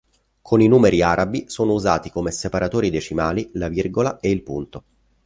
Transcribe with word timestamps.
Con 0.41 0.61
i 0.61 0.67
numeri 0.67 1.03
arabi 1.03 1.47
sono 1.47 1.73
usati 1.73 2.09
come 2.09 2.31
separatori 2.31 2.89
decimali 2.89 3.51
la 3.53 3.67
virgola 3.67 4.19
e 4.19 4.31
il 4.31 4.41
punto. 4.41 4.83